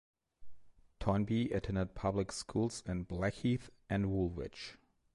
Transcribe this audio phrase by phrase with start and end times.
[0.99, 4.75] Toynbee attended public schools in Blackheath and Woolwich.